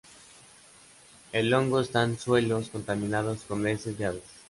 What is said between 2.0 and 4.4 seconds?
en suelos contaminados con heces de aves.